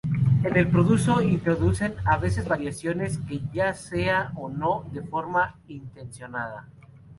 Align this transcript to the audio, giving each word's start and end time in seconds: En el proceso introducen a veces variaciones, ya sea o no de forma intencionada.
En 0.43 0.57
el 0.57 0.67
proceso 0.67 1.21
introducen 1.21 1.93
a 2.05 2.17
veces 2.17 2.47
variaciones, 2.47 3.19
ya 3.53 3.75
sea 3.75 4.31
o 4.33 4.49
no 4.49 4.89
de 4.91 5.03
forma 5.03 5.59
intencionada. 5.67 6.65